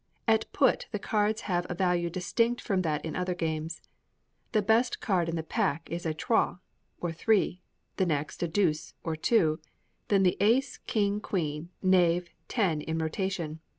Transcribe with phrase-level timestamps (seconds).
[0.27, 3.83] At Put the cards have a value distinct from that in other games.
[4.51, 6.57] The best card in the pack is a trois,
[6.99, 7.61] or three;
[7.97, 9.59] the next a deuce, or two;
[10.07, 13.59] then the ace, king, queen, knave, ten in rotation.